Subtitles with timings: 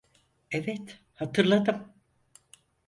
[0.51, 1.93] Evet, hatırladım.